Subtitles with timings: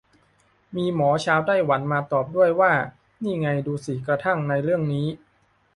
[0.75, 2.71] มีหมอชาวไต้หวันมาตอบด้วยว่า
[3.23, 5.07] นี่ไงดูสิ กระทั่งในเรื่องนี้